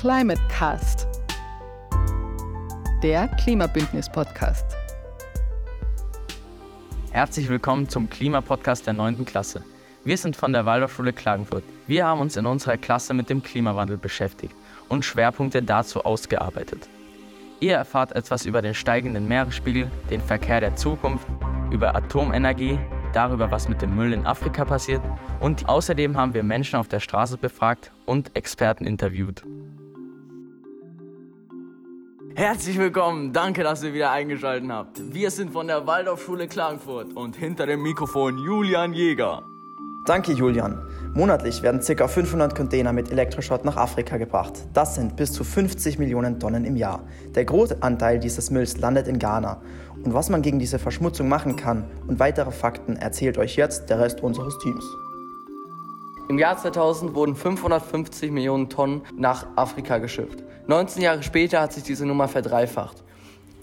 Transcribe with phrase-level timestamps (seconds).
[0.00, 1.06] Climate Cast,
[3.02, 4.64] der Klimabündnis-Podcast.
[7.10, 9.26] Herzlich willkommen zum Klimapodcast der 9.
[9.26, 9.62] Klasse.
[10.02, 11.64] Wir sind von der Waldorfschule Klagenfurt.
[11.86, 14.54] Wir haben uns in unserer Klasse mit dem Klimawandel beschäftigt
[14.88, 16.88] und Schwerpunkte dazu ausgearbeitet.
[17.60, 21.26] Ihr erfahrt etwas über den steigenden Meeresspiegel, den Verkehr der Zukunft,
[21.70, 22.78] über Atomenergie,
[23.12, 25.02] darüber, was mit dem Müll in Afrika passiert
[25.40, 29.42] und außerdem haben wir Menschen auf der Straße befragt und Experten interviewt.
[32.40, 35.12] Herzlich willkommen, danke, dass ihr wieder eingeschaltet habt.
[35.12, 39.42] Wir sind von der Waldorfschule Klagenfurt und hinter dem Mikrofon Julian Jäger.
[40.06, 40.80] Danke, Julian.
[41.12, 42.08] Monatlich werden ca.
[42.08, 44.54] 500 Container mit Elektroschrott nach Afrika gebracht.
[44.72, 47.02] Das sind bis zu 50 Millionen Tonnen im Jahr.
[47.34, 49.60] Der große Anteil dieses Mülls landet in Ghana.
[50.02, 54.00] Und was man gegen diese Verschmutzung machen kann und weitere Fakten erzählt euch jetzt der
[54.00, 54.84] Rest unseres Teams.
[56.30, 60.42] Im Jahr 2000 wurden 550 Millionen Tonnen nach Afrika geschifft.
[60.70, 63.02] 19 Jahre später hat sich diese Nummer verdreifacht.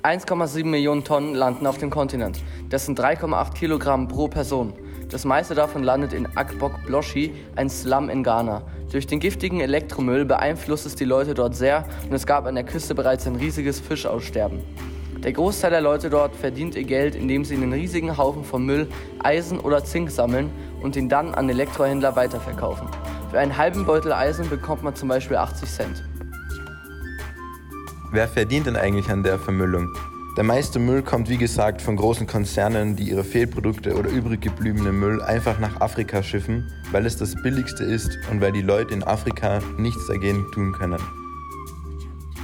[0.03, 2.43] 1,7 Millionen Tonnen landen auf dem Kontinent.
[2.69, 4.73] Das sind 3,8 Kilogramm pro Person.
[5.09, 8.63] Das meiste davon landet in Akbok Bloshi, ein Slum in Ghana.
[8.91, 12.65] Durch den giftigen Elektromüll beeinflusst es die Leute dort sehr und es gab an der
[12.65, 14.59] Küste bereits ein riesiges Fischaussterben.
[15.23, 18.65] Der Großteil der Leute dort verdient ihr Geld, indem sie in den riesigen Haufen von
[18.65, 20.51] Müll Eisen oder Zink sammeln
[20.83, 22.89] und ihn dann an Elektrohändler weiterverkaufen.
[23.31, 26.03] Für einen halben Beutel Eisen bekommt man zum Beispiel 80 Cent.
[28.17, 29.93] Wer verdient denn eigentlich an der Vermüllung?
[30.37, 34.91] Der meiste Müll kommt wie gesagt von großen Konzernen, die ihre Fehlprodukte oder übrig gebliebene
[34.91, 39.03] Müll einfach nach Afrika schiffen, weil es das billigste ist und weil die Leute in
[39.03, 40.99] Afrika nichts dagegen tun können.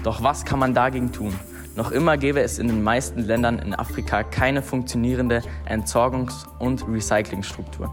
[0.03, 1.33] Doch was kann man dagegen tun?
[1.75, 7.91] Noch immer gäbe es in den meisten Ländern in Afrika keine funktionierende Entsorgungs- und Recyclingstruktur.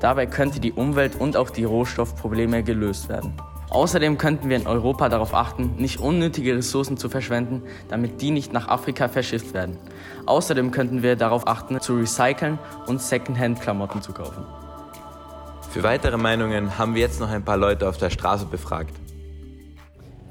[0.00, 3.34] Dabei könnte die Umwelt- und auch die Rohstoffprobleme gelöst werden.
[3.70, 8.52] Außerdem könnten wir in Europa darauf achten, nicht unnötige Ressourcen zu verschwenden, damit die nicht
[8.52, 9.76] nach Afrika verschifft werden.
[10.26, 14.44] Außerdem könnten wir darauf achten, zu recyceln und Secondhand-Klamotten zu kaufen.
[15.70, 18.92] Für weitere Meinungen haben wir jetzt noch ein paar Leute auf der Straße befragt.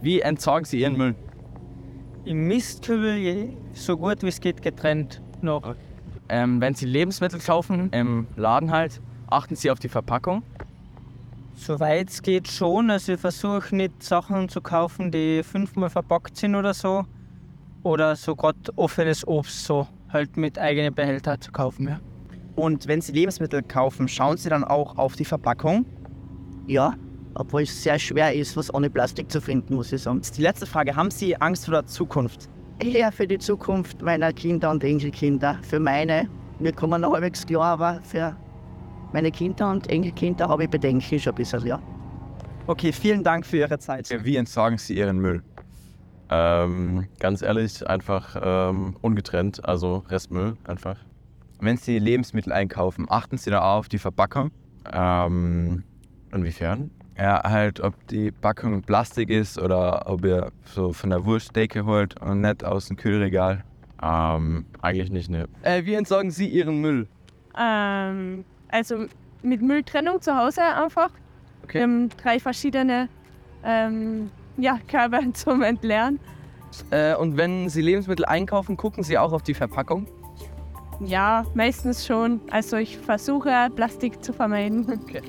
[0.02, 1.16] Wie entsorgen Sie Ihren Müll?
[2.26, 5.76] Im Mistkübel so gut wie es geht getrennt noch.
[6.28, 10.44] Ähm, wenn Sie Lebensmittel kaufen, im Laden halt, achten Sie auf die Verpackung.
[11.59, 12.90] Soweit es geht schon.
[12.90, 17.03] Also ich versuche nicht Sachen zu kaufen, die fünfmal verpackt sind oder so.
[17.84, 21.90] Oder so gerade offenes Obst so halt mit eigenen Behälter zu kaufen.
[21.90, 22.00] Ja.
[22.56, 25.86] Und wenn Sie Lebensmittel kaufen, schauen Sie dann auch auf die Verpackung?
[26.66, 26.94] Ja,
[27.36, 30.22] obwohl es sehr schwer ist, was ohne Plastik zu finden, muss ich sagen.
[30.38, 32.50] Die letzte Frage, haben Sie Angst vor der Zukunft?
[32.80, 35.59] Eher für die Zukunft meiner Kinder und Enkelkinder.
[35.64, 38.36] Für meine, mir kommen noch halbwegs klar, aber für
[39.14, 41.81] meine Kinder und Enkelkinder habe ich Bedenken schon ein bisschen, ja.
[42.68, 44.09] Okay, vielen Dank für Ihre Zeit.
[44.24, 45.44] Wie entsorgen Sie Ihren Müll?
[46.30, 50.97] Ähm, ganz ehrlich, einfach ähm, ungetrennt, also Restmüll einfach.
[51.59, 54.52] Wenn Sie Lebensmittel einkaufen, achten Sie da auf die Verpackung?
[54.94, 55.84] Ähm,
[56.31, 56.91] inwiefern?
[57.18, 62.22] Ja, halt, ob die Packung Plastik ist oder ob ihr so von der Wurstdecke holt
[62.22, 63.64] und nicht aus dem Kühlregal.
[64.02, 65.47] Ähm, eigentlich nicht, ne.
[65.64, 67.08] Äh, wie entsorgen Sie Ihren Müll?
[67.59, 69.06] Ähm, also
[69.41, 71.12] mit Mülltrennung zu Hause einfach.
[71.63, 71.80] Okay.
[71.80, 73.09] Wir haben drei verschiedene
[73.63, 76.19] ähm, ja, Körbe zum Entleeren.
[76.91, 80.08] Äh, und wenn Sie Lebensmittel einkaufen, gucken Sie auch auf die Verpackung?
[81.02, 82.41] Ja, meistens schon.
[82.52, 84.85] Also ich versuche Plastik zu vermeiden.
[85.03, 85.22] Okay.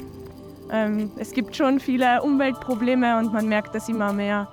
[0.73, 4.49] Ähm, es gibt schon viele Umweltprobleme und man merkt das immer mehr.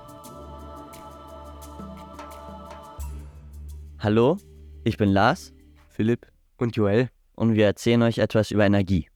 [3.99, 4.37] Hallo,
[4.83, 5.53] ich bin Lars,
[5.89, 6.25] Philipp
[6.57, 9.07] und Joel und wir erzählen euch etwas über Energie.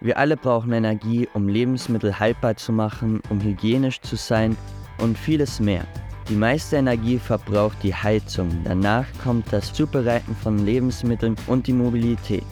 [0.00, 4.56] Wir alle brauchen Energie, um Lebensmittel haltbar zu machen, um hygienisch zu sein
[4.98, 5.84] und vieles mehr.
[6.28, 12.46] Die meiste Energie verbraucht die Heizung, danach kommt das Zubereiten von Lebensmitteln und die Mobilität.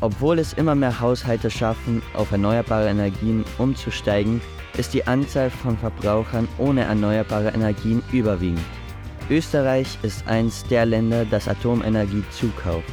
[0.00, 4.40] Obwohl es immer mehr Haushalte schaffen, auf erneuerbare Energien umzusteigen,
[4.78, 8.60] ist die Anzahl von Verbrauchern ohne erneuerbare Energien überwiegend.
[9.28, 12.92] Österreich ist eins der Länder, das Atomenergie zukauft.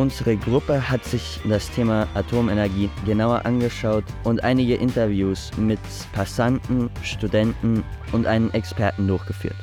[0.00, 5.78] Unsere Gruppe hat sich das Thema Atomenergie genauer angeschaut und einige Interviews mit
[6.14, 9.56] Passanten, Studenten und einem Experten durchgeführt.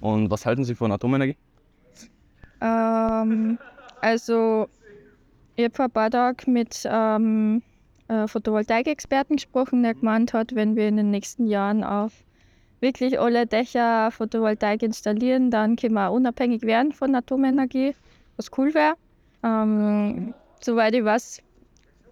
[0.00, 1.36] Und was halten Sie von Atomenergie?
[2.60, 3.58] Ähm,
[4.00, 4.68] also,
[5.56, 7.62] ich habe vor ein paar Tagen mit ähm,
[8.06, 12.12] äh, Photovoltaik-Experten gesprochen, der gemeint hat, wenn wir in den nächsten Jahren auf
[12.78, 17.96] wirklich alle Dächer Photovoltaik installieren, dann können wir auch unabhängig werden von Atomenergie,
[18.36, 18.94] was cool wäre.
[19.46, 21.42] Ähm, soweit ich weiß,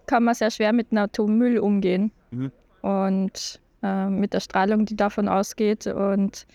[0.07, 2.11] kann man sehr schwer mit einem Atommüll umgehen.
[2.31, 2.51] Mhm.
[2.81, 5.87] Und äh, mit der Strahlung, die davon ausgeht.
[5.87, 6.45] Und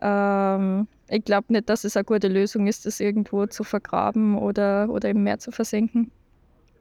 [0.00, 4.88] ähm, ich glaube nicht, dass es eine gute Lösung ist, das irgendwo zu vergraben oder,
[4.90, 6.10] oder im Meer zu versenken.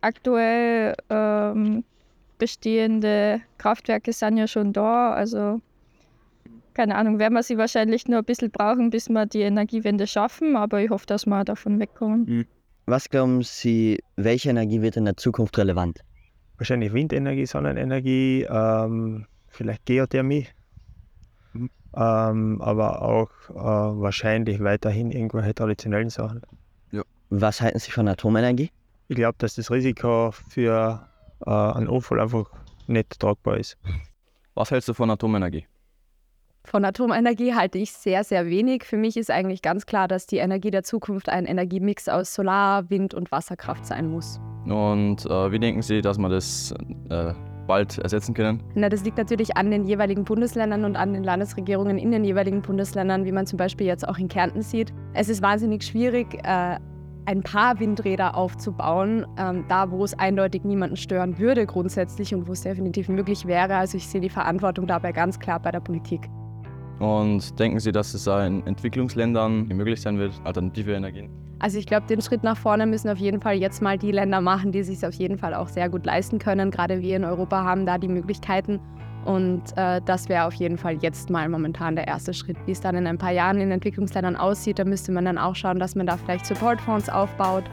[0.02, 1.84] Aktuell ähm,
[2.38, 5.60] bestehende Kraftwerke sind ja schon da, also
[6.76, 10.56] keine Ahnung, werden wir sie wahrscheinlich nur ein bisschen brauchen, bis wir die Energiewende schaffen,
[10.56, 12.46] aber ich hoffe, dass wir davon wegkommen.
[12.90, 16.00] Was glauben Sie, welche Energie wird in der Zukunft relevant?
[16.58, 20.48] Wahrscheinlich Windenergie, Sonnenenergie, ähm, vielleicht Geothermie,
[21.94, 26.42] ähm, aber auch äh, wahrscheinlich weiterhin irgendwelche traditionellen Sachen.
[27.30, 28.72] Was halten Sie von Atomenergie?
[29.10, 31.06] Ich glaube, dass das Risiko für
[31.46, 32.50] äh, einen Unfall einfach
[32.88, 33.78] nicht tragbar ist.
[34.56, 35.66] Was hältst du von Atomenergie?
[36.70, 38.84] Von Atomenergie halte ich sehr, sehr wenig.
[38.84, 42.90] Für mich ist eigentlich ganz klar, dass die Energie der Zukunft ein Energiemix aus Solar,
[42.90, 44.42] Wind und Wasserkraft sein muss.
[44.66, 46.74] Und äh, wie denken Sie, dass wir das
[47.10, 47.32] äh,
[47.68, 48.62] bald ersetzen können?
[48.76, 52.62] Na, das liegt natürlich an den jeweiligen Bundesländern und an den Landesregierungen in den jeweiligen
[52.62, 54.92] Bundesländern, wie man zum Beispiel jetzt auch in Kärnten sieht.
[55.14, 56.80] Es ist wahnsinnig schwierig, äh,
[57.28, 62.52] ein paar Windräder aufzubauen, ähm, da wo es eindeutig niemanden stören würde grundsätzlich und wo
[62.52, 63.78] es definitiv möglich wäre.
[63.78, 66.28] Also ich sehe die Verantwortung dabei ganz klar bei der Politik.
[67.00, 71.30] Und denken Sie, dass es in Entwicklungsländern möglich sein wird, alternative Energien?
[71.60, 74.42] Also ich glaube, den Schritt nach vorne müssen auf jeden Fall jetzt mal die Länder
[74.42, 76.70] machen, die sich auf jeden Fall auch sehr gut leisten können.
[76.72, 78.80] Gerade wir in Europa haben da die Möglichkeiten.
[79.26, 82.58] Und äh, das wäre auf jeden Fall jetzt mal momentan der erste Schritt.
[82.66, 85.56] Wie es dann in ein paar Jahren in Entwicklungsländern aussieht, da müsste man dann auch
[85.56, 87.66] schauen, dass man da vielleicht Supportfonds aufbaut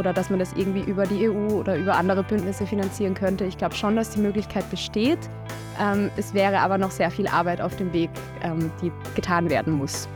[0.00, 3.44] oder dass man das irgendwie über die EU oder über andere Bündnisse finanzieren könnte.
[3.44, 5.18] Ich glaube schon, dass die Möglichkeit besteht.
[5.78, 8.10] Ähm, es wäre aber noch sehr viel Arbeit auf dem Weg,
[8.42, 10.08] ähm, die getan werden muss.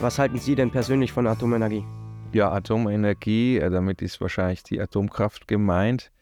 [0.00, 1.84] Was halten Sie denn persönlich von Atomenergie?
[2.32, 6.12] Ja, Atomenergie, äh, damit ist wahrscheinlich die Atomkraft gemeint.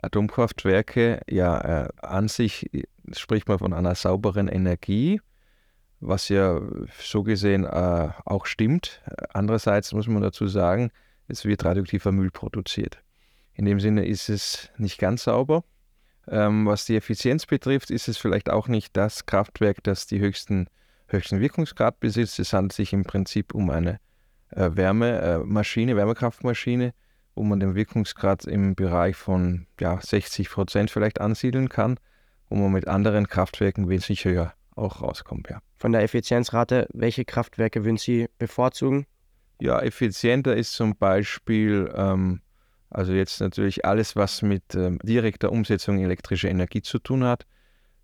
[0.00, 5.20] Atomkraftwerke, ja, äh, an sich äh, spricht man von einer sauberen Energie,
[5.98, 6.60] was ja
[7.00, 9.02] so gesehen äh, auch stimmt.
[9.34, 10.92] Andererseits muss man dazu sagen,
[11.28, 12.98] es wird radioaktiver Müll produziert.
[13.54, 15.64] In dem Sinne ist es nicht ganz sauber.
[16.26, 20.68] Ähm, was die Effizienz betrifft, ist es vielleicht auch nicht das Kraftwerk, das die höchsten,
[21.06, 22.38] höchsten Wirkungsgrad besitzt.
[22.38, 24.00] Es handelt sich im Prinzip um eine
[24.50, 26.92] äh, Wärmemaschine, Wärmekraftmaschine,
[27.34, 31.98] wo man den Wirkungsgrad im Bereich von ja, 60 Prozent vielleicht ansiedeln kann,
[32.48, 35.48] wo man mit anderen Kraftwerken wesentlich höher auch rauskommt.
[35.50, 35.60] Ja.
[35.76, 39.06] Von der Effizienzrate, welche Kraftwerke würden Sie bevorzugen?
[39.60, 42.40] Ja, effizienter ist zum Beispiel, ähm,
[42.90, 47.46] also jetzt natürlich alles, was mit ähm, direkter Umsetzung elektrischer Energie zu tun hat.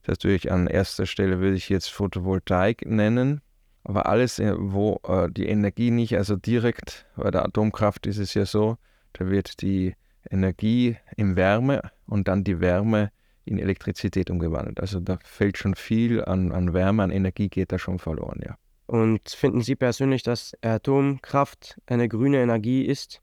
[0.03, 3.41] Das natürlich an erster Stelle würde ich jetzt Photovoltaik nennen.
[3.85, 8.35] Aber alles, äh, wo äh, die Energie nicht, also direkt, bei der Atomkraft ist es
[8.35, 8.77] ja so,
[9.13, 9.95] da wird die
[10.31, 13.11] Energie in Wärme und dann die Wärme
[13.45, 14.81] in Elektrizität umgewandelt.
[14.81, 18.57] Also da fällt schon viel an, an Wärme, an Energie geht da schon verloren, ja.
[18.87, 23.23] Und finden Sie persönlich, dass Atomkraft eine grüne Energie ist?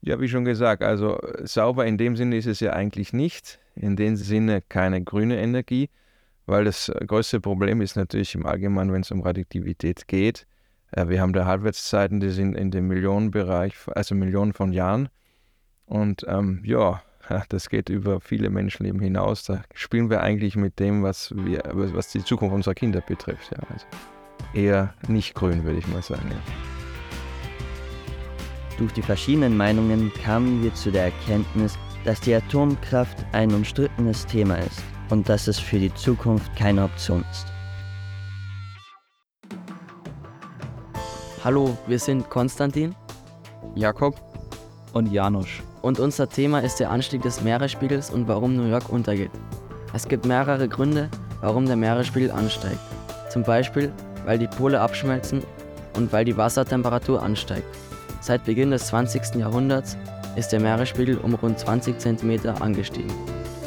[0.00, 3.58] Ja, wie schon gesagt, also sauber in dem Sinne ist es ja eigentlich nicht.
[3.74, 5.90] In dem Sinne keine grüne Energie,
[6.46, 10.46] weil das größte Problem ist natürlich im Allgemeinen, wenn es um Radioaktivität geht.
[10.92, 15.08] Äh, wir haben da Halbwertszeiten, die sind in dem Millionenbereich, also Millionen von Jahren.
[15.86, 17.02] Und ähm, ja,
[17.48, 19.44] das geht über viele Menschenleben hinaus.
[19.44, 23.50] Da spielen wir eigentlich mit dem, was, wir, was die Zukunft unserer Kinder betrifft.
[23.52, 23.86] Ja, also
[24.54, 26.30] eher nicht grün, würde ich mal sagen.
[26.30, 26.36] Ja.
[28.78, 34.56] Durch die verschiedenen Meinungen kamen wir zu der Erkenntnis, dass die Atomkraft ein umstrittenes Thema
[34.56, 37.46] ist und dass es für die Zukunft keine Option ist.
[41.44, 42.94] Hallo, wir sind Konstantin,
[43.74, 44.20] Jakob
[44.92, 45.62] und Janusz.
[45.82, 49.30] Und unser Thema ist der Anstieg des Meeresspiegels und warum New York untergeht.
[49.92, 51.10] Es gibt mehrere Gründe,
[51.42, 52.80] warum der Meeresspiegel ansteigt.
[53.30, 53.92] Zum Beispiel,
[54.24, 55.42] weil die Pole abschmelzen
[55.96, 57.66] und weil die Wassertemperatur ansteigt.
[58.20, 59.36] Seit Beginn des 20.
[59.36, 59.96] Jahrhunderts
[60.36, 63.12] ist der Meeresspiegel um rund 20 cm angestiegen.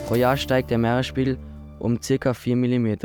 [0.07, 1.37] Pro Jahr steigt der Meeresspiegel
[1.79, 2.33] um ca.
[2.33, 2.95] 4 mm.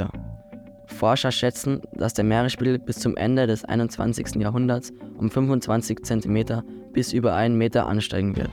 [0.86, 4.36] Forscher schätzen, dass der Meeresspiegel bis zum Ende des 21.
[4.36, 8.50] Jahrhunderts um 25 cm bis über 1 Meter ansteigen wird,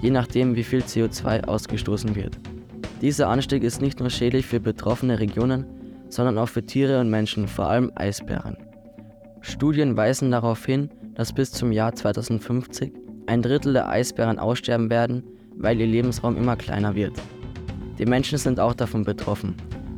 [0.00, 2.38] je nachdem wie viel CO2 ausgestoßen wird.
[3.00, 5.66] Dieser Anstieg ist nicht nur schädlich für betroffene Regionen,
[6.14, 8.56] sondern auch für Tiere und Menschen, vor allem Eisbären.
[9.40, 12.92] Studien weisen darauf hin, dass bis zum Jahr 2050
[13.26, 15.24] ein Drittel der Eisbären aussterben werden,
[15.56, 17.20] weil ihr Lebensraum immer kleiner wird.
[17.98, 19.56] Die Menschen sind auch davon betroffen.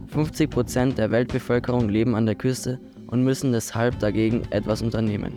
[0.09, 5.35] 50 Prozent der Weltbevölkerung leben an der Küste und müssen deshalb dagegen etwas unternehmen.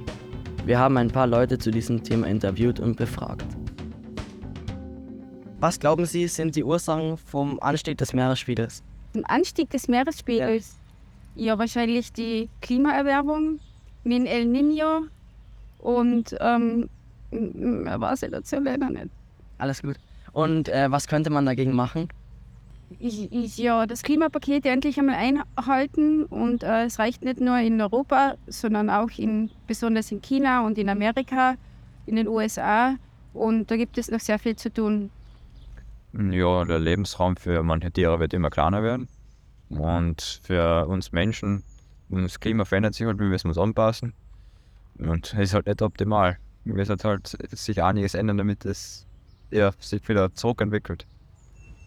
[0.66, 3.46] Wir haben ein paar Leute zu diesem Thema interviewt und befragt.
[5.60, 8.82] Was glauben Sie, sind die Ursachen vom Anstieg des Meeresspiegels?
[9.14, 10.78] Ein Anstieg des Meeresspiegels.
[11.36, 13.60] Ja, wahrscheinlich die Klimaerwärmung
[14.04, 15.06] mit El Nino
[15.80, 16.90] und ähm,
[17.32, 19.10] mehr weiß ich dazu leider nicht.
[19.58, 19.96] Alles gut.
[20.34, 22.10] Und äh, was könnte man dagegen machen?
[23.00, 27.80] Ich, ich, ja, das Klimapaket endlich einmal einhalten und äh, es reicht nicht nur in
[27.80, 31.56] Europa, sondern auch in, besonders in China und in Amerika,
[32.08, 32.96] in den USA
[33.34, 35.12] und da gibt es noch sehr viel zu tun.
[36.14, 39.08] Ja, der Lebensraum für manche Tiere wird immer kleiner werden
[39.70, 41.64] und für uns Menschen,
[42.10, 44.14] das Klima verändert sich halt, wir müssen uns anpassen
[44.98, 46.38] und es ist halt nicht optimal.
[46.66, 49.08] Wir müssen halt sich einiges ändern, damit es
[49.52, 51.06] ja, sich wieder zurückentwickelt.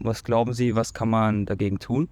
[0.00, 2.08] Was glauben Sie, was kann man dagegen tun?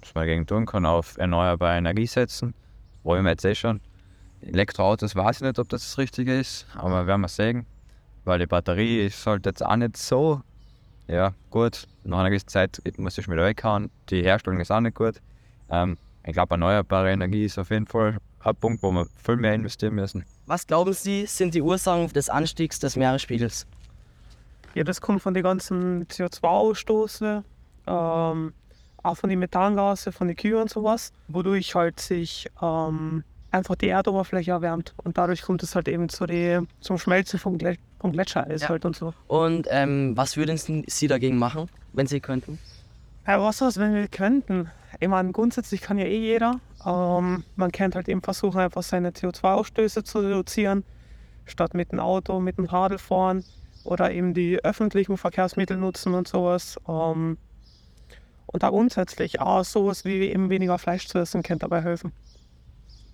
[0.00, 2.54] Was man dagegen tun kann, auf erneuerbare Energie setzen.
[3.02, 3.80] Wollen wir jetzt eh schon.
[4.40, 7.66] Elektroautos weiß ich nicht, ob das das Richtige ist, aber werden wir sehen.
[8.24, 10.42] Weil die Batterie ist halt jetzt auch nicht so.
[11.08, 11.86] Ja, gut.
[12.04, 13.90] Nach einer gewissen Zeit muss ich wieder weghauen.
[14.10, 15.20] Die Herstellung ist auch nicht gut.
[15.70, 19.54] Ähm, ich glaube, erneuerbare Energie ist auf jeden Fall ein Punkt, wo wir viel mehr
[19.54, 20.24] investieren müssen.
[20.46, 23.66] Was glauben Sie, sind die Ursachen des Anstiegs des Meeresspiegels?
[24.74, 27.42] Ja, das kommt von den ganzen CO2-Ausstoßen,
[27.86, 28.52] ähm,
[29.02, 33.88] auch von den Methangase, von den Kühen und sowas, wodurch halt sich ähm, einfach die
[33.88, 37.58] Erdoberfläche erwärmt und dadurch kommt es halt eben zu die, zum Schmelzen vom,
[37.98, 38.68] Gletscher, vom Gletschereis ja.
[38.68, 39.14] halt und so.
[39.26, 42.58] Und ähm, was würden Sie dagegen machen, wenn Sie könnten?
[43.26, 44.70] Ja, was ist, wenn wir könnten?
[45.00, 46.60] Ich meine, grundsätzlich kann ja eh jeder.
[46.84, 50.84] Ähm, man könnte halt eben versuchen, einfach seine CO2-Ausstöße zu reduzieren,
[51.44, 53.44] statt mit dem Auto, mit dem Radl fahren
[53.84, 56.78] oder eben die öffentlichen Verkehrsmittel nutzen und sowas.
[56.88, 57.36] Ähm,
[58.46, 62.12] und da grundsätzlich auch sowas wie eben weniger Fleisch zu essen, könnte dabei helfen.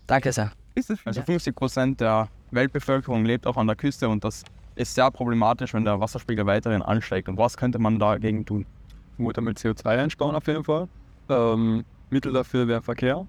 [0.06, 0.52] Danke sehr.
[1.04, 4.44] Also 50 Prozent der Weltbevölkerung lebt auch an der Küste und das
[4.76, 7.28] ist sehr problematisch, wenn der Wasserspiegel weiterhin ansteigt.
[7.28, 8.66] Und was könnte man dagegen tun?
[9.16, 10.88] Mutter mit CO2 einsparen auf jeden Fall.
[11.28, 13.26] Ähm, Mittel dafür wäre Verkehr.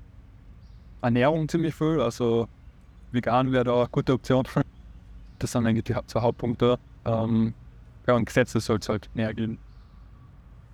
[1.02, 2.48] Ernährung ziemlich viel, also
[3.12, 4.46] vegan wäre da eine gute Option.
[5.38, 6.80] Das sind eigentlich die zwei Hauptpunkte.
[7.04, 7.54] Ähm,
[8.08, 9.58] ja, und Gesetze soll es halt näher gehen.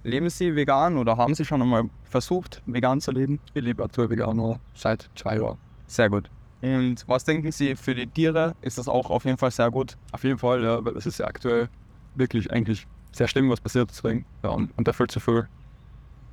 [0.04, 3.40] Leben Sie vegan oder haben Sie schon einmal versucht, vegan zu leben?
[3.56, 5.58] Ich lebe aktuell vegan seit zwei Jahren.
[5.88, 6.30] Sehr gut.
[6.62, 8.56] Und was denken Sie für die Tiere?
[8.62, 9.98] Ist das auch auf jeden Fall sehr gut?
[10.12, 11.70] Auf jeden Fall, ja, weil es ist ja aktuell
[12.16, 14.26] wirklich eigentlich sehr schlimm, was passiert deswegen.
[14.44, 15.48] Ja, und, und da viel zu viel.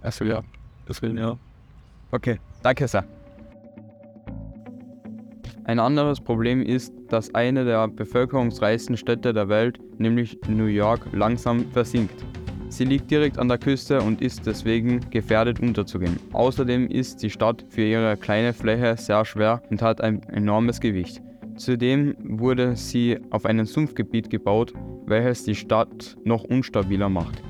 [0.03, 0.43] Also ja,
[0.87, 1.37] deswegen ja.
[2.11, 3.05] Okay, danke sehr.
[5.65, 11.71] Ein anderes Problem ist, dass eine der bevölkerungsreichsten Städte der Welt, nämlich New York, langsam
[11.73, 12.25] versinkt.
[12.71, 16.19] Sie liegt direkt an der Küste und ist deswegen gefährdet unterzugehen.
[16.33, 21.23] Außerdem ist die Stadt für ihre kleine Fläche sehr schwer und hat ein enormes Gewicht.
[21.57, 24.75] Zudem wurde sie auf einem Sumpfgebiet gebaut,
[25.07, 27.43] welches die Stadt noch unstabiler macht.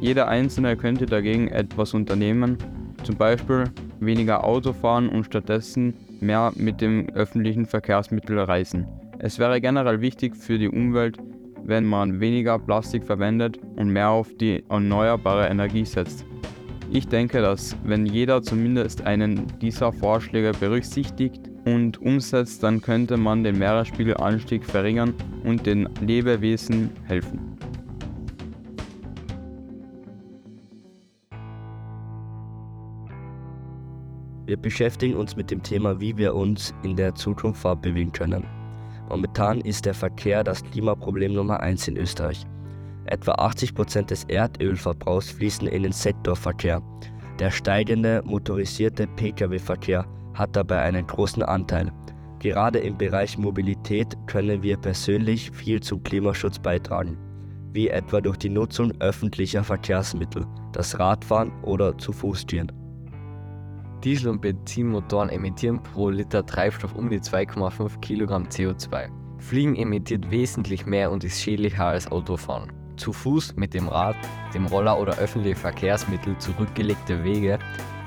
[0.00, 2.56] Jeder Einzelne könnte dagegen etwas unternehmen,
[3.04, 3.64] zum Beispiel
[4.00, 8.86] weniger Auto fahren und stattdessen mehr mit dem öffentlichen Verkehrsmittel reisen.
[9.18, 11.18] Es wäre generell wichtig für die Umwelt,
[11.64, 16.24] wenn man weniger Plastik verwendet und mehr auf die erneuerbare Energie setzt.
[16.92, 23.44] Ich denke, dass wenn jeder zumindest einen dieser Vorschläge berücksichtigt und umsetzt, dann könnte man
[23.44, 25.14] den Meeresspiegelanstieg verringern
[25.44, 27.56] und den Lebewesen helfen.
[34.46, 38.59] Wir beschäftigen uns mit dem Thema, wie wir uns in der Zukunft fortbewegen können.
[39.10, 42.46] Momentan ist der Verkehr das Klimaproblem Nummer 1 in Österreich.
[43.06, 46.80] Etwa 80 Prozent des Erdölverbrauchs fließen in den Sektorverkehr.
[47.40, 51.90] Der steigende motorisierte Pkw-Verkehr hat dabei einen großen Anteil.
[52.38, 57.18] Gerade im Bereich Mobilität können wir persönlich viel zum Klimaschutz beitragen,
[57.72, 62.70] wie etwa durch die Nutzung öffentlicher Verkehrsmittel, das Radfahren oder zu Fuß gehen.
[64.04, 69.10] Diesel- und Benzinmotoren emittieren pro Liter Treibstoff um die 2,5 Kilogramm CO2.
[69.38, 72.72] Fliegen emittiert wesentlich mehr und ist schädlicher als Autofahren.
[72.96, 74.16] Zu Fuß, mit dem Rad,
[74.54, 77.58] dem Roller oder öffentliche Verkehrsmittel zurückgelegte Wege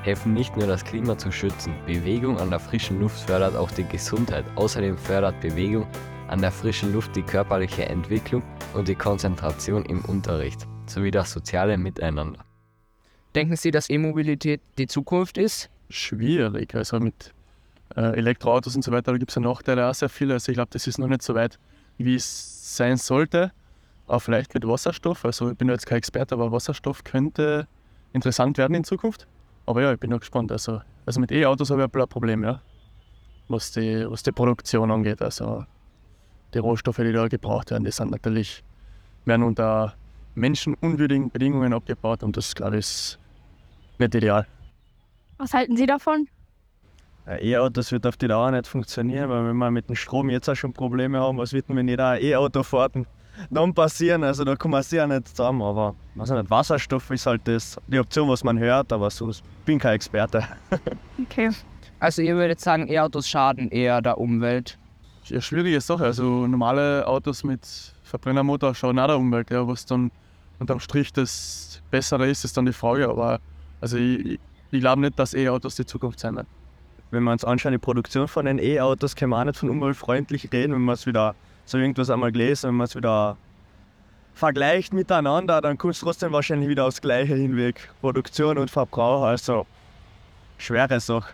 [0.04, 1.74] helfen nicht nur das Klima zu schützen.
[1.86, 4.46] Bewegung an der frischen Luft fördert auch die Gesundheit.
[4.56, 5.88] Außerdem fördert Bewegung
[6.28, 11.78] an der frischen Luft die körperliche Entwicklung und die Konzentration im Unterricht sowie das soziale
[11.78, 12.44] Miteinander.
[13.34, 15.70] Denken Sie, dass E-Mobilität die Zukunft ist?
[15.90, 16.74] Schwierig.
[16.76, 17.34] Also mit
[17.96, 20.34] äh, Elektroautos und so weiter, da gibt es ja Nachteile auch sehr viele.
[20.34, 21.60] Also ich glaube, das ist noch nicht so weit,
[21.98, 23.52] wie es sein sollte.
[24.08, 25.26] Aber vielleicht mit Wasserstoff.
[25.26, 27.68] Also ich bin jetzt kein Experte, aber Wasserstoff könnte
[28.12, 29.28] interessant werden in Zukunft.
[29.66, 30.52] Aber ja, ich bin noch gespannt.
[30.52, 32.62] Also, also mit E-Autos habe ich ein Problem, ja.
[33.48, 35.22] Was die, was die Produktion angeht.
[35.22, 35.66] Also
[36.54, 38.64] die Rohstoffe, die da gebraucht werden, die sind natürlich,
[39.26, 39.96] werden unter
[40.36, 43.20] menschenunwürdigen Bedingungen abgebaut und das, glaube ich, ist
[44.00, 44.48] nicht ideal.
[45.44, 46.30] Was halten Sie davon?
[47.26, 50.48] Ein E-Auto wird auf die Dauer nicht funktionieren, weil wenn wir mit dem Strom jetzt
[50.48, 52.96] auch schon Probleme haben, was wird denn, wenn jeder ein E-Auto fährt?
[52.96, 53.08] Und
[53.50, 57.26] dann passieren, also da kommen wir sehr nicht zusammen, aber weiß ich nicht, Wasserstoff ist
[57.26, 60.48] halt das, die Option, was man hört, aber so, ich bin kein Experte.
[61.22, 61.52] Okay.
[62.00, 64.78] Also ihr würdet sagen, E-Autos schaden eher der Umwelt?
[65.26, 66.06] Ja, schwierige Sache.
[66.06, 67.68] Also normale Autos mit
[68.04, 69.52] Verbrennermotor schaden auch der Umwelt.
[69.52, 70.10] Ja, was dann
[70.60, 73.10] unterm Strich das Bessere ist, ist dann die Frage.
[73.10, 73.40] Aber
[73.82, 74.40] also ich,
[74.74, 76.48] ich glaube nicht, dass E-Autos die Zukunft sein werden.
[77.12, 80.52] Wenn wir uns anschauen, die Produktion von den E-Autos, kann man auch nicht von umweltfreundlich
[80.52, 83.38] reden, wenn man es wieder, so irgendwas einmal gelesen, wenn man es wieder
[84.34, 87.90] vergleicht miteinander, dann kommt es trotzdem wahrscheinlich wieder aufs Gleiche hinweg.
[88.02, 89.68] Produktion und Verbrauch, also
[90.58, 91.34] schwere Sache.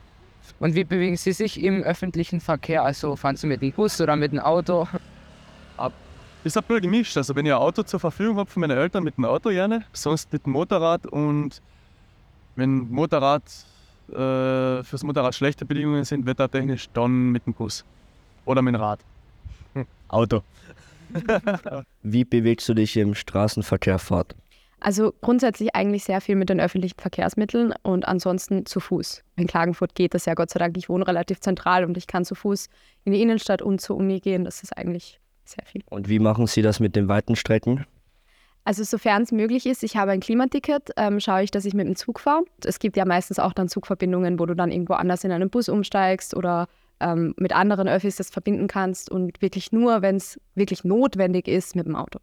[0.59, 2.83] Und wie bewegen Sie sich im öffentlichen Verkehr?
[2.83, 4.87] Also fahren Sie mit dem Bus oder mit dem Auto?
[6.43, 7.17] Ist ein bisschen gemischt.
[7.17, 9.83] Also wenn ich ein Auto zur Verfügung habe von meinen Eltern, mit dem Auto gerne,
[9.93, 11.61] sonst mit dem Motorrad und
[12.55, 13.43] wenn Motorrad
[14.09, 17.85] äh, fürs Motorrad schlechte Bedingungen sind, wettertechnisch, dann mit dem Bus
[18.45, 18.99] oder mit dem Rad.
[20.07, 20.41] Auto.
[22.03, 24.35] Wie bewegst du dich im Straßenverkehr fort?
[24.81, 29.23] Also grundsätzlich eigentlich sehr viel mit den öffentlichen Verkehrsmitteln und ansonsten zu Fuß.
[29.35, 30.77] In Klagenfurt geht das ja Gott sei Dank.
[30.77, 32.69] Ich wohne relativ zentral und ich kann zu Fuß
[33.03, 34.45] in die Innenstadt und zur Uni gehen.
[34.45, 35.83] Das ist eigentlich sehr viel.
[35.89, 37.85] Und wie machen Sie das mit den weiten Strecken?
[38.69, 41.87] Also sofern es möglich ist, ich habe ein Klimaticket, ähm, schaue ich, dass ich mit
[41.87, 42.43] dem Zug fahre.
[42.63, 45.69] Es gibt ja meistens auch dann Zugverbindungen, wo du dann irgendwo anders in einen Bus
[45.69, 46.67] umsteigst oder
[46.99, 51.75] ähm, mit anderen Öffis das verbinden kannst und wirklich nur, wenn es wirklich notwendig ist,
[51.75, 52.19] mit dem Auto.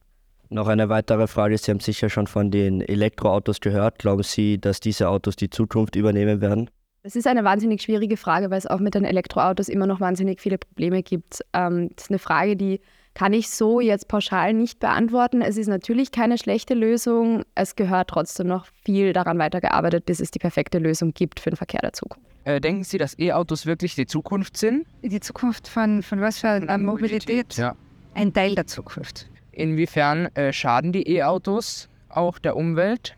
[0.49, 1.59] Noch eine weitere Frage.
[1.59, 3.99] Sie haben sicher schon von den Elektroautos gehört.
[3.99, 6.71] Glauben Sie, dass diese Autos die Zukunft übernehmen werden?
[7.03, 10.41] Das ist eine wahnsinnig schwierige Frage, weil es auch mit den Elektroautos immer noch wahnsinnig
[10.41, 11.41] viele Probleme gibt.
[11.55, 12.81] Ähm, das ist eine Frage, die
[13.17, 15.41] kann ich so jetzt pauschal nicht beantworten.
[15.41, 17.45] Es ist natürlich keine schlechte Lösung.
[17.55, 21.57] Es gehört trotzdem noch viel daran weitergearbeitet, bis es die perfekte Lösung gibt für den
[21.57, 22.29] Verkehr der Zukunft.
[22.45, 24.87] Äh, denken Sie, dass E-Autos wirklich die Zukunft sind?
[25.03, 27.57] Die Zukunft von, von was für einer Mobilität?
[27.57, 27.75] Ja.
[28.13, 29.31] Ein Teil der Zukunft.
[29.51, 33.17] Inwiefern äh, schaden die E-Autos auch der Umwelt?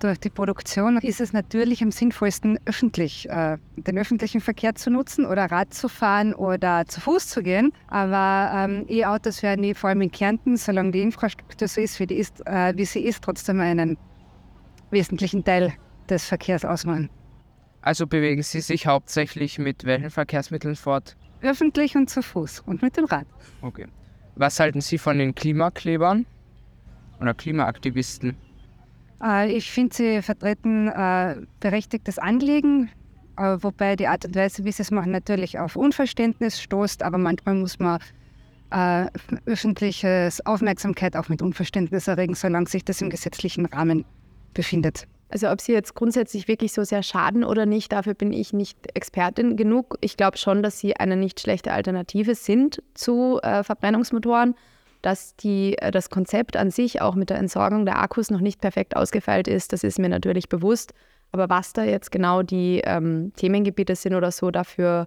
[0.00, 5.26] Durch die Produktion ist es natürlich am sinnvollsten, öffentlich, äh, den öffentlichen Verkehr zu nutzen
[5.26, 7.74] oder Rad zu fahren oder zu Fuß zu gehen.
[7.88, 12.06] Aber ähm, E-Autos werden eh, vor allem in Kärnten, solange die Infrastruktur so ist, wie,
[12.06, 13.98] die ist, äh, wie sie ist, trotzdem einen
[14.90, 15.74] wesentlichen Teil
[16.08, 17.10] des Verkehrs ausmachen.
[17.82, 21.14] Also bewegen Sie sich hauptsächlich mit welchen Verkehrsmitteln fort?
[21.42, 23.26] Öffentlich und zu Fuß und mit dem Rad.
[23.60, 23.86] Okay.
[24.34, 26.24] Was halten Sie von den Klimaklebern
[27.20, 28.34] oder Klimaaktivisten?
[29.22, 32.90] Äh, ich finde, sie vertreten äh, berechtigtes Anliegen,
[33.36, 37.18] äh, wobei die Art und Weise, wie sie es machen, natürlich auf Unverständnis stoßt, aber
[37.18, 37.98] manchmal muss man
[39.46, 44.04] öffentliches Aufmerksamkeit auch mit Unverständnis erregen, solange sich das im gesetzlichen Rahmen
[44.54, 45.08] befindet.
[45.28, 48.78] Also ob sie jetzt grundsätzlich wirklich so sehr schaden oder nicht, dafür bin ich nicht
[48.94, 49.96] Expertin genug.
[50.00, 54.54] Ich glaube schon, dass sie eine nicht schlechte Alternative sind zu äh, Verbrennungsmotoren,
[55.02, 58.60] dass die, äh, das Konzept an sich auch mit der Entsorgung der Akkus noch nicht
[58.60, 60.94] perfekt ausgefeilt ist, das ist mir natürlich bewusst.
[61.32, 65.06] Aber was da jetzt genau die ähm, Themengebiete sind oder so, dafür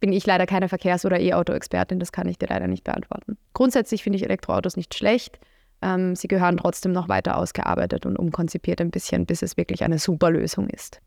[0.00, 3.38] bin ich leider keine Verkehrs- oder E-Auto-Expertin, das kann ich dir leider nicht beantworten.
[3.52, 5.38] Grundsätzlich finde ich Elektroautos nicht schlecht.
[5.80, 9.98] Ähm, sie gehören trotzdem noch weiter ausgearbeitet und umkonzipiert ein bisschen, bis es wirklich eine
[9.98, 11.00] super Lösung ist.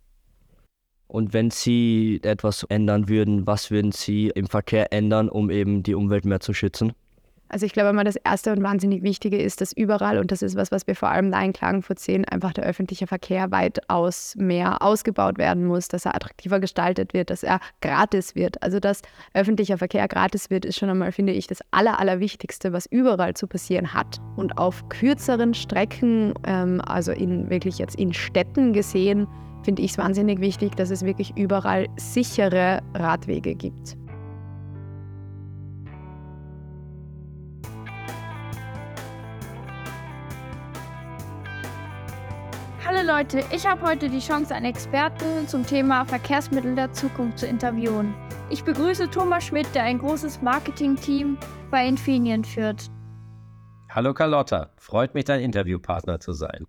[1.07, 5.93] Und wenn Sie etwas ändern würden, was würden Sie im Verkehr ändern, um eben die
[5.93, 6.93] Umwelt mehr zu schützen?
[7.47, 10.55] Also ich glaube mal, das Erste und wahnsinnig Wichtige ist, dass überall, und das ist
[10.55, 14.81] was, was wir vor allem da in Klagenfurt sehen, einfach der öffentliche Verkehr weitaus mehr
[14.81, 18.61] ausgebaut werden muss, dass er attraktiver gestaltet wird, dass er gratis wird.
[18.63, 19.01] Also dass
[19.33, 23.47] öffentlicher Verkehr gratis wird, ist schon einmal, finde ich, das Aller, Allerwichtigste, was überall zu
[23.47, 24.19] passieren hat.
[24.35, 29.27] Und auf kürzeren Strecken, ähm, also in wirklich jetzt in Städten gesehen,
[29.63, 33.97] finde ich es wahnsinnig wichtig, dass es wirklich überall sichere Radwege gibt.
[43.05, 48.15] Leute, ich habe heute die Chance, einen Experten zum Thema Verkehrsmittel der Zukunft zu interviewen.
[48.49, 51.37] Ich begrüße Thomas Schmidt, der ein großes Marketingteam
[51.69, 52.89] bei Infineon führt.
[53.91, 56.65] Hallo Carlotta, freut mich, dein Interviewpartner zu sein.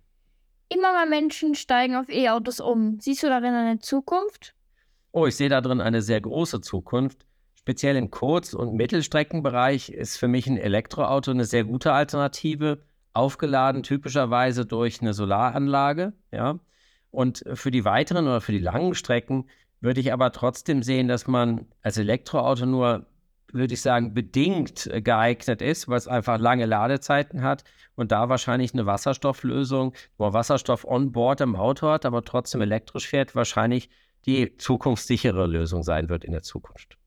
[0.69, 2.99] Immer mehr Menschen steigen auf E-Autos um.
[2.99, 4.53] Siehst du darin eine Zukunft?
[5.13, 7.25] Oh, ich sehe darin eine sehr große Zukunft.
[7.55, 12.83] Speziell im Kurz- und Mittelstreckenbereich ist für mich ein Elektroauto eine sehr gute Alternative,
[13.17, 16.59] aufgeladen typischerweise durch eine Solaranlage, ja.
[17.11, 19.49] Und für die weiteren oder für die langen Strecken
[19.79, 23.05] würde ich aber trotzdem sehen, dass man als Elektroauto nur
[23.53, 27.63] würde ich sagen, bedingt geeignet ist, weil es einfach lange Ladezeiten hat
[27.95, 32.61] und da wahrscheinlich eine Wasserstofflösung, wo man Wasserstoff on board im Auto hat, aber trotzdem
[32.61, 33.89] elektrisch fährt, wahrscheinlich
[34.25, 36.97] die zukunftssichere Lösung sein wird in der Zukunft.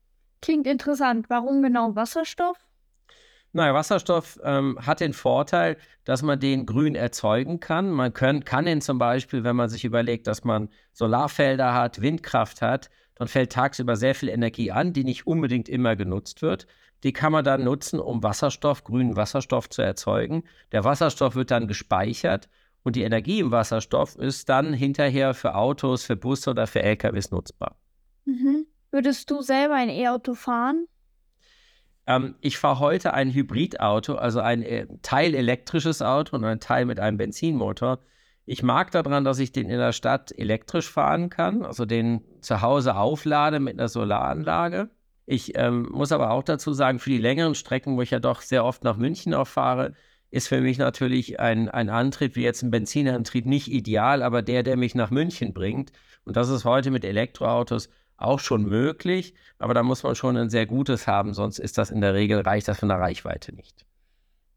[0.41, 1.29] Klingt interessant.
[1.29, 2.57] Warum genau Wasserstoff?
[3.53, 7.89] Naja, Wasserstoff ähm, hat den Vorteil, dass man den grün erzeugen kann.
[7.89, 12.61] Man können, kann ihn zum Beispiel, wenn man sich überlegt, dass man Solarfelder hat, Windkraft
[12.61, 16.65] hat, dann fällt tagsüber sehr viel Energie an, die nicht unbedingt immer genutzt wird.
[17.03, 20.43] Die kann man dann nutzen, um Wasserstoff, grünen Wasserstoff zu erzeugen.
[20.71, 22.47] Der Wasserstoff wird dann gespeichert
[22.83, 27.31] und die Energie im Wasserstoff ist dann hinterher für Autos, für Busse oder für LKWs
[27.31, 27.75] nutzbar.
[28.25, 28.65] Mhm.
[28.91, 30.85] Würdest du selber ein E-Auto fahren?
[32.11, 36.85] Ähm, ich fahre heute ein Hybridauto, also ein äh, Teil elektrisches Auto und ein Teil
[36.85, 37.99] mit einem Benzinmotor.
[38.45, 42.61] Ich mag daran, dass ich den in der Stadt elektrisch fahren kann, also den zu
[42.61, 44.89] Hause auflade mit einer Solaranlage.
[45.25, 48.41] Ich ähm, muss aber auch dazu sagen, für die längeren Strecken, wo ich ja doch
[48.41, 49.93] sehr oft nach München auch fahre,
[50.31, 54.63] ist für mich natürlich ein, ein Antrieb wie jetzt ein Benzinantrieb nicht ideal, aber der,
[54.63, 55.91] der mich nach München bringt.
[56.25, 57.89] Und das ist heute mit Elektroautos
[58.21, 61.91] auch schon möglich, aber da muss man schon ein sehr gutes haben, sonst ist das
[61.91, 63.85] in der Regel, reicht das von der Reichweite nicht.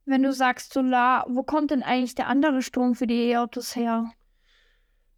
[0.07, 4.11] Wenn du sagst Solar, wo kommt denn eigentlich der andere Strom für die E-Autos her?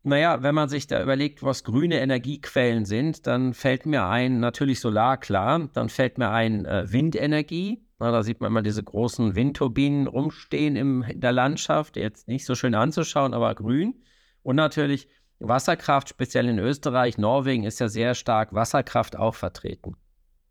[0.05, 4.79] Naja, wenn man sich da überlegt, was grüne Energiequellen sind, dann fällt mir ein, natürlich
[4.79, 7.85] Solar, klar, dann fällt mir ein äh, Windenergie.
[7.99, 12.45] Na, da sieht man immer diese großen Windturbinen rumstehen im, in der Landschaft, jetzt nicht
[12.45, 14.05] so schön anzuschauen, aber grün.
[14.43, 19.97] Und natürlich Wasserkraft, speziell in Österreich, Norwegen ist ja sehr stark Wasserkraft auch vertreten.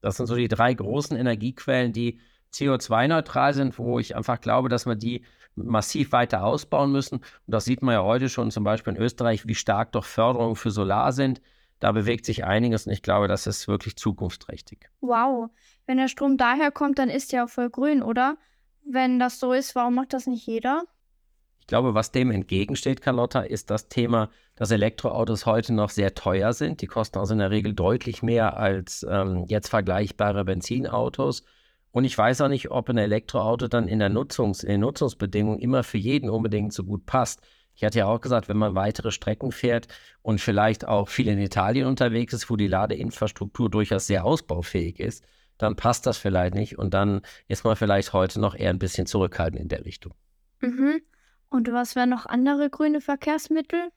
[0.02, 2.20] Das sind so die drei großen Energiequellen, die
[2.54, 7.16] CO2-neutral sind, wo ich einfach glaube, dass wir die massiv weiter ausbauen müssen.
[7.16, 10.56] Und das sieht man ja heute schon zum Beispiel in Österreich, wie stark doch Förderungen
[10.56, 11.42] für Solar sind.
[11.80, 14.90] Da bewegt sich einiges und ich glaube, das ist wirklich zukunftsträchtig.
[15.02, 15.50] Wow,
[15.86, 18.38] wenn der Strom daher kommt, dann ist ja voll grün, oder?
[18.86, 20.84] Wenn das so ist, warum macht das nicht jeder?
[21.66, 26.54] Ich glaube, was dem entgegensteht, Carlotta, ist das Thema, dass Elektroautos heute noch sehr teuer
[26.54, 26.84] sind.
[26.84, 31.44] Die kosten also in der Regel deutlich mehr als ähm, jetzt vergleichbare Benzinautos.
[31.90, 35.82] Und ich weiß auch nicht, ob ein Elektroauto dann in, der Nutzungs-, in Nutzungsbedingungen immer
[35.82, 37.42] für jeden unbedingt so gut passt.
[37.74, 39.88] Ich hatte ja auch gesagt, wenn man weitere Strecken fährt
[40.22, 45.24] und vielleicht auch viel in Italien unterwegs ist, wo die Ladeinfrastruktur durchaus sehr ausbaufähig ist,
[45.58, 49.08] dann passt das vielleicht nicht und dann ist man vielleicht heute noch eher ein bisschen
[49.08, 50.14] zurückhaltend in der Richtung.
[50.62, 51.02] Mhm.
[51.50, 53.90] Und was wären noch andere grüne Verkehrsmittel?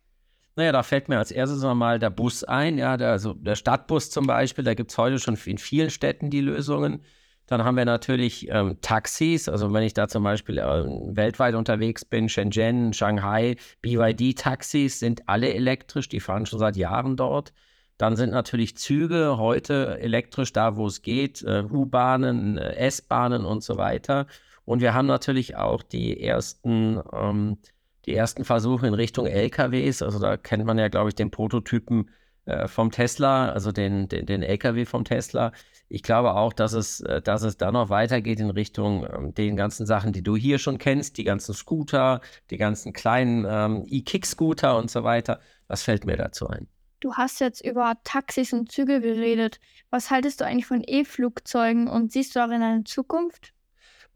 [0.56, 4.10] Naja, da fällt mir als erstes mal der Bus ein, ja, der, also der Stadtbus
[4.10, 7.02] zum Beispiel, da gibt es heute schon in vielen Städten die Lösungen.
[7.46, 10.84] Dann haben wir natürlich ähm, Taxis, also wenn ich da zum Beispiel äh,
[11.16, 17.54] weltweit unterwegs bin, Shenzhen, Shanghai, BYD-Taxis sind alle elektrisch, die fahren schon seit Jahren dort.
[17.96, 23.62] Dann sind natürlich Züge heute elektrisch da, wo es geht, äh, U-Bahnen, äh, S-Bahnen und
[23.62, 24.26] so weiter.
[24.68, 27.56] Und wir haben natürlich auch die ersten, ähm,
[28.04, 30.02] die ersten Versuche in Richtung LKWs.
[30.02, 32.10] Also da kennt man ja, glaube ich, den Prototypen
[32.44, 35.52] äh, vom Tesla, also den, den, den, LKW vom Tesla.
[35.88, 39.56] Ich glaube auch, dass es, äh, dass es da noch weitergeht in Richtung ähm, den
[39.56, 44.76] ganzen Sachen, die du hier schon kennst, die ganzen Scooter, die ganzen kleinen ähm, E-Kick-Scooter
[44.76, 45.40] und so weiter.
[45.66, 46.68] Was fällt mir dazu ein?
[47.00, 49.60] Du hast jetzt über Taxis und Züge geredet.
[49.88, 53.54] Was haltest du eigentlich von E-Flugzeugen und siehst du darin eine Zukunft?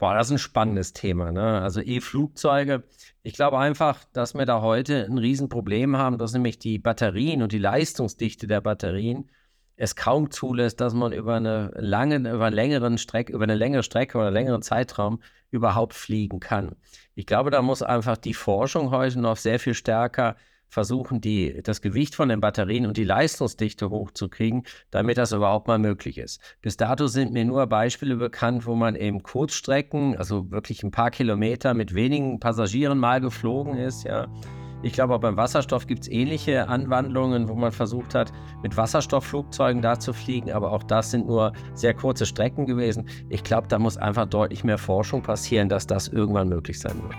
[0.03, 1.31] Boah, das ist ein spannendes Thema.
[1.31, 1.61] Ne?
[1.61, 2.83] Also E-Flugzeuge.
[3.21, 7.53] Ich glaube einfach, dass wir da heute ein Riesenproblem haben, dass nämlich die Batterien und
[7.53, 9.31] die Leistungsdichte der Batterien
[9.77, 13.81] es kaum zulässt, dass man über eine lange, über einen längeren Streck, über eine längere
[13.81, 16.75] Strecke oder einen längeren Zeitraum überhaupt fliegen kann.
[17.15, 20.35] Ich glaube, da muss einfach die Forschung heute noch sehr viel stärker
[20.73, 25.79] versuchen, die, das Gewicht von den Batterien und die Leistungsdichte hochzukriegen, damit das überhaupt mal
[25.79, 26.41] möglich ist.
[26.61, 31.11] Bis dato sind mir nur Beispiele bekannt, wo man eben Kurzstrecken, also wirklich ein paar
[31.11, 34.27] Kilometer mit wenigen Passagieren mal geflogen ist, ja.
[34.81, 38.33] Ich glaube, auch beim Wasserstoff gibt es ähnliche Anwandlungen, wo man versucht hat,
[38.63, 43.07] mit Wasserstoffflugzeugen da zu fliegen, aber auch das sind nur sehr kurze Strecken gewesen.
[43.29, 47.15] Ich glaube, da muss einfach deutlich mehr Forschung passieren, dass das irgendwann möglich sein wird.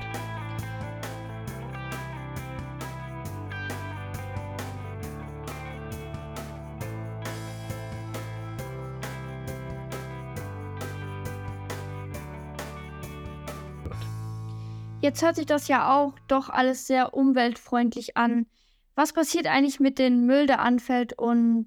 [15.05, 18.47] Jetzt hört sich das ja auch doch alles sehr umweltfreundlich an.
[18.95, 21.67] Was passiert eigentlich mit dem Müll, der anfällt und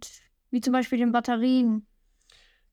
[0.50, 1.86] wie zum Beispiel den Batterien?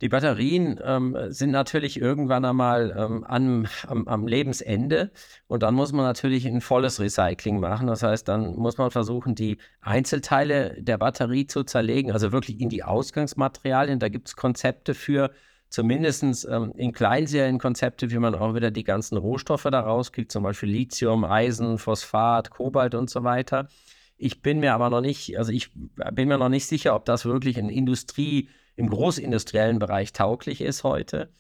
[0.01, 5.13] Die Batterien ähm, sind natürlich irgendwann einmal ähm, am, am, am, Lebensende
[5.49, 7.87] und dann muss man natürlich ein volles Recycling machen.
[7.87, 12.71] Das heißt, dann muss man versuchen, die Einzelteile der Batterie zu zerlegen, also wirklich in
[12.71, 13.99] die Ausgangsmaterialien.
[13.99, 15.31] Da gibt es Konzepte für,
[15.69, 20.71] zumindest ähm, in Kleinserienkonzepte, wie man auch wieder die ganzen Rohstoffe da rauskriegt, zum Beispiel
[20.71, 23.69] Lithium, Eisen, Phosphat, Kobalt und so weiter.
[24.17, 25.71] Ich bin mir aber noch nicht, also ich
[26.13, 30.85] bin mir noch nicht sicher, ob das wirklich in Industrie, im großindustriellen Bereich tauglich ist
[30.85, 31.31] heute.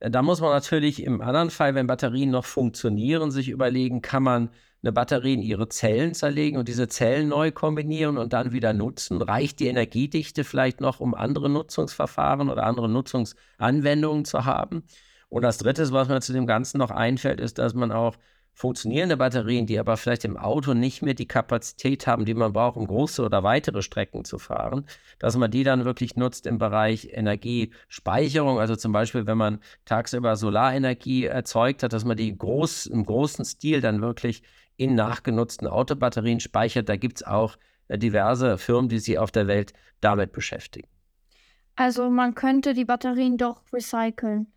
[0.00, 4.22] Äh, da muss man natürlich im anderen Fall, wenn Batterien noch funktionieren, sich überlegen, kann
[4.22, 4.50] man
[4.82, 9.22] eine Batterie in ihre Zellen zerlegen und diese Zellen neu kombinieren und dann wieder nutzen?
[9.22, 14.82] Reicht die Energiedichte vielleicht noch, um andere Nutzungsverfahren oder andere Nutzungsanwendungen zu haben?
[15.28, 18.16] Und das Dritte, was mir zu dem Ganzen noch einfällt, ist, dass man auch
[18.54, 22.76] funktionierende Batterien, die aber vielleicht im Auto nicht mehr die Kapazität haben, die man braucht,
[22.76, 24.84] um große oder weitere Strecken zu fahren,
[25.18, 28.60] dass man die dann wirklich nutzt im Bereich Energiespeicherung.
[28.60, 33.44] Also zum Beispiel, wenn man tagsüber Solarenergie erzeugt hat, dass man die groß, im großen
[33.44, 34.42] Stil dann wirklich
[34.82, 36.88] in nachgenutzten Autobatterien speichert.
[36.88, 37.56] Da gibt es auch
[37.88, 40.88] äh, diverse Firmen, die sich auf der Welt damit beschäftigen.
[41.76, 44.52] Also man könnte die Batterien doch recyceln.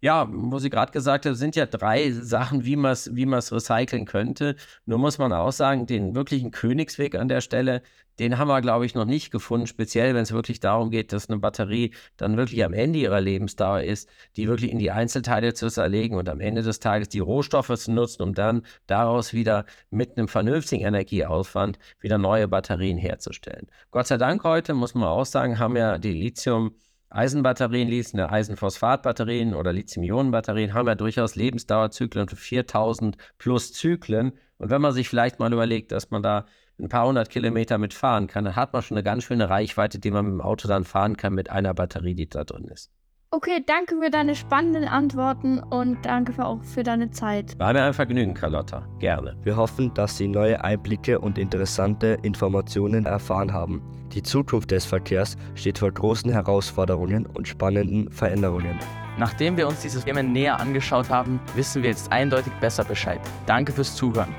[0.00, 4.04] Ja, wo Sie gerade gesagt haben, sind ja drei Sachen, wie man es wie recyceln
[4.04, 4.54] könnte.
[4.86, 7.82] Nur muss man auch sagen, den wirklichen Königsweg an der Stelle,
[8.20, 11.28] den haben wir, glaube ich, noch nicht gefunden, speziell wenn es wirklich darum geht, dass
[11.28, 15.68] eine Batterie dann wirklich am Ende ihrer Lebensdauer ist, die wirklich in die Einzelteile zu
[15.68, 20.16] zerlegen und am Ende des Tages die Rohstoffe zu nutzen, um dann daraus wieder mit
[20.16, 23.66] einem vernünftigen Energieaufwand wieder neue Batterien herzustellen.
[23.90, 26.74] Gott sei Dank heute, muss man auch sagen, haben ja die Lithium-
[27.10, 34.32] Eisenbatterien, Lithium, Eisenphosphatbatterien oder Lithium-Ionen-Batterien haben ja durchaus Lebensdauerzyklen von 4000 plus Zyklen.
[34.58, 36.44] Und wenn man sich vielleicht mal überlegt, dass man da
[36.78, 40.10] ein paar hundert Kilometer mitfahren kann, dann hat man schon eine ganz schöne Reichweite, die
[40.10, 42.92] man mit dem Auto dann fahren kann mit einer Batterie, die da drin ist.
[43.30, 47.58] Okay, danke für deine spannenden Antworten und danke für auch für deine Zeit.
[47.58, 48.88] War mir ein Vergnügen, Carlotta.
[49.00, 49.36] Gerne.
[49.42, 53.82] Wir hoffen, dass Sie neue Einblicke und interessante Informationen erfahren haben.
[54.14, 58.78] Die Zukunft des Verkehrs steht vor großen Herausforderungen und spannenden Veränderungen.
[59.18, 63.20] Nachdem wir uns diese Themen näher angeschaut haben, wissen wir jetzt eindeutig besser Bescheid.
[63.44, 64.34] Danke fürs Zuhören.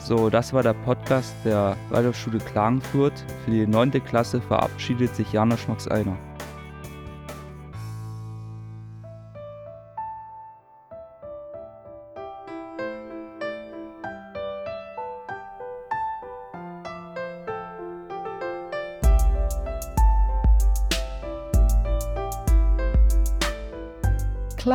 [0.00, 3.24] So, das war der Podcast der Waldorfschule Klagenfurt.
[3.44, 3.92] Für die 9.
[4.04, 6.18] Klasse verabschiedet sich Janosch Max Einer.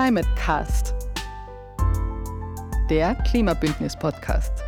[0.08, 0.96] Climate Cast,
[2.90, 4.67] der Klimabündnis-Podcast.